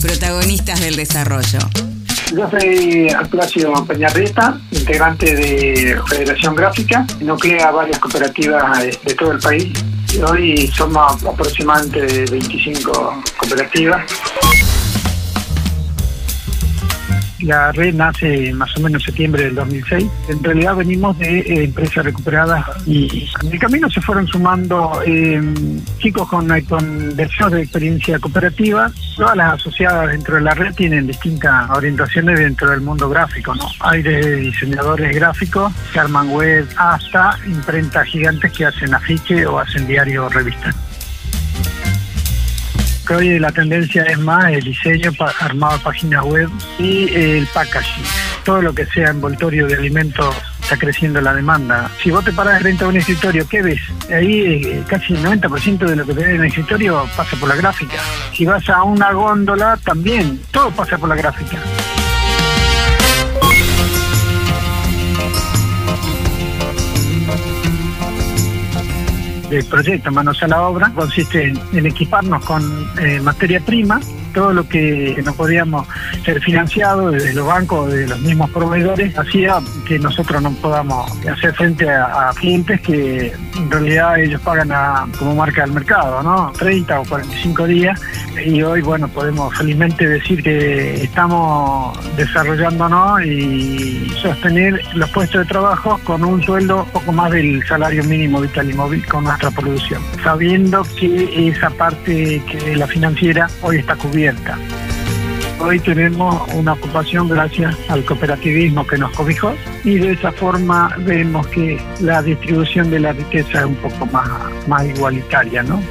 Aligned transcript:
Protagonistas 0.00 0.80
del 0.80 0.94
desarrollo. 0.94 1.58
Yo 2.32 2.48
soy 2.50 3.08
Arturacio 3.08 3.72
Peñarreta, 3.86 4.60
integrante 4.70 5.34
de 5.34 6.00
Federación 6.08 6.54
Gráfica, 6.54 7.04
nuclea 7.20 7.70
varias 7.72 7.98
cooperativas 7.98 8.78
de 9.04 9.14
todo 9.14 9.32
el 9.32 9.38
país. 9.40 9.72
Hoy 10.30 10.68
somos 10.68 11.24
aproximadamente 11.24 12.26
25 12.30 13.22
cooperativas. 13.38 14.02
La 17.40 17.72
red 17.72 17.94
nace 17.94 18.52
más 18.52 18.76
o 18.76 18.80
menos 18.80 19.02
en 19.02 19.06
septiembre 19.06 19.44
del 19.44 19.54
2006. 19.54 20.06
En 20.28 20.42
realidad 20.42 20.76
venimos 20.76 21.18
de 21.18 21.40
eh, 21.40 21.64
empresas 21.64 22.04
recuperadas 22.04 22.64
y 22.86 23.28
en 23.42 23.52
el 23.52 23.58
camino 23.58 23.88
se 23.90 24.00
fueron 24.00 24.26
sumando 24.26 25.00
eh, 25.06 25.40
chicos 25.98 26.28
con, 26.28 26.48
con 26.62 27.16
versiones 27.16 27.54
de 27.54 27.62
experiencia 27.62 28.18
cooperativa. 28.18 28.90
Todas 29.16 29.36
las 29.36 29.54
asociadas 29.54 30.10
dentro 30.10 30.36
de 30.36 30.42
la 30.42 30.54
red 30.54 30.74
tienen 30.74 31.06
distintas 31.06 31.70
orientaciones 31.70 32.38
dentro 32.38 32.70
del 32.70 32.80
mundo 32.80 33.08
gráfico. 33.08 33.54
¿no? 33.54 33.64
Hay 33.80 34.02
de 34.02 34.36
diseñadores 34.36 35.14
gráficos 35.14 35.72
que 35.92 36.00
web 36.08 36.66
hasta 36.76 37.38
imprentas 37.46 38.06
gigantes 38.06 38.52
que 38.52 38.66
hacen 38.66 38.94
afiche 38.94 39.46
o 39.46 39.58
hacen 39.58 39.86
diario 39.86 40.26
o 40.26 40.28
revistas 40.28 40.87
que 43.08 43.14
hoy 43.14 43.38
la 43.38 43.50
tendencia 43.50 44.02
es 44.02 44.18
más 44.18 44.52
el 44.52 44.62
diseño 44.62 45.10
armado 45.40 45.80
páginas 45.80 46.22
web 46.24 46.50
y 46.78 47.08
el 47.14 47.46
packaging. 47.46 48.04
Todo 48.44 48.60
lo 48.60 48.74
que 48.74 48.84
sea 48.84 49.08
envoltorio 49.08 49.66
de 49.66 49.76
alimentos 49.76 50.36
está 50.60 50.76
creciendo 50.76 51.18
la 51.22 51.32
demanda. 51.32 51.90
Si 52.02 52.10
vos 52.10 52.22
te 52.22 52.32
paras 52.32 52.60
frente 52.60 52.84
a 52.84 52.88
un 52.88 52.96
escritorio, 52.98 53.48
¿qué 53.48 53.62
ves? 53.62 53.80
Ahí 54.14 54.62
eh, 54.62 54.84
casi 54.86 55.14
el 55.14 55.24
90% 55.24 55.78
de 55.78 55.96
lo 55.96 56.04
que 56.04 56.12
ves 56.12 56.26
en 56.26 56.40
el 56.40 56.44
escritorio 56.44 57.08
pasa 57.16 57.34
por 57.38 57.48
la 57.48 57.56
gráfica. 57.56 57.96
Si 58.34 58.44
vas 58.44 58.68
a 58.68 58.82
una 58.82 59.12
góndola, 59.12 59.78
también, 59.82 60.40
todo 60.50 60.70
pasa 60.70 60.98
por 60.98 61.08
la 61.08 61.16
gráfica. 61.16 61.56
Del 69.50 69.64
proyecto 69.64 70.10
Manos 70.10 70.42
a 70.42 70.48
la 70.48 70.62
Obra 70.62 70.92
consiste 70.94 71.52
en, 71.72 71.86
equiparnos 71.86 72.44
con 72.44 72.62
eh, 73.00 73.20
materia 73.20 73.60
prima 73.60 74.00
todo 74.32 74.52
lo 74.52 74.68
que 74.68 75.20
no 75.24 75.32
podíamos 75.34 75.86
ser 76.24 76.40
financiado 76.40 77.10
desde 77.10 77.34
los 77.34 77.46
bancos, 77.46 77.92
de 77.92 78.06
los 78.06 78.20
mismos 78.20 78.50
proveedores, 78.50 79.18
hacía 79.18 79.58
que 79.86 79.98
nosotros 79.98 80.40
no 80.42 80.52
podamos 80.52 81.10
hacer 81.26 81.54
frente 81.54 81.90
a, 81.90 82.30
clientes 82.36 82.80
que 82.82 83.32
en 83.56 83.70
realidad 83.70 84.20
ellos 84.20 84.40
pagan 84.42 85.10
como 85.18 85.34
marca 85.34 85.62
del 85.62 85.72
mercado, 85.72 86.22
¿no? 86.22 86.52
30 86.58 87.00
o 87.00 87.04
45 87.04 87.66
días 87.66 88.00
y 88.44 88.62
hoy, 88.62 88.80
bueno, 88.82 89.08
podemos 89.08 89.56
felizmente 89.56 90.06
decir 90.06 90.42
que 90.42 91.02
estamos 91.02 91.98
desarrollándonos 92.16 93.24
y 93.24 94.10
sostener 94.20 94.80
los 94.94 95.10
puestos 95.10 95.42
de 95.42 95.46
trabajo 95.46 96.00
con 96.04 96.24
un 96.24 96.42
sueldo 96.42 96.86
poco 96.92 97.12
más 97.12 97.30
del 97.32 97.66
salario 97.66 98.04
mínimo 98.04 98.40
vital 98.40 98.70
y 98.70 98.74
móvil 98.74 99.04
con 99.06 99.24
nuestra 99.24 99.50
producción, 99.50 100.02
sabiendo 100.22 100.82
que 100.98 101.48
esa 101.48 101.70
parte 101.70 102.42
que 102.46 102.76
la 102.76 102.86
financiera 102.86 103.48
hoy 103.62 103.78
está 103.78 103.96
cubierta 103.96 104.56
Hoy 105.60 105.80
tenemos 105.80 106.48
una 106.54 106.74
ocupación 106.74 107.28
gracias 107.28 107.76
al 107.88 108.04
cooperativismo 108.04 108.86
que 108.86 108.96
nos 108.96 109.10
cobijó 109.10 109.54
y 109.82 109.96
de 109.96 110.12
esa 110.12 110.30
forma 110.30 110.94
vemos 111.00 111.48
que 111.48 111.80
la 112.00 112.22
distribución 112.22 112.90
de 112.90 113.00
la 113.00 113.12
riqueza 113.12 113.60
es 113.60 113.64
un 113.64 113.74
poco 113.74 114.06
más, 114.06 114.28
más 114.68 114.86
igualitaria, 114.86 115.64
¿no? 115.64 115.82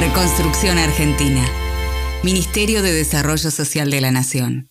Reconstrucción 0.00 0.78
Argentina. 0.78 1.44
Ministerio 2.22 2.82
de 2.82 2.92
Desarrollo 2.92 3.50
Social 3.50 3.90
de 3.90 4.00
la 4.00 4.12
Nación. 4.12 4.70